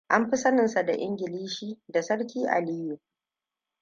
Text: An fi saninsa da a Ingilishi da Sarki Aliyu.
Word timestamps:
An 0.15 0.23
fi 0.29 0.37
saninsa 0.37 0.83
da 0.85 0.93
a 0.93 0.97
Ingilishi 0.97 1.79
da 1.87 2.01
Sarki 2.03 2.47
Aliyu. 2.47 2.99